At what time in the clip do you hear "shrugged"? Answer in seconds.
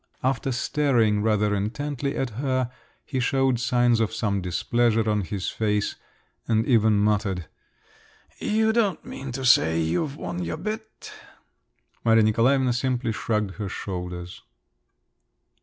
13.11-13.57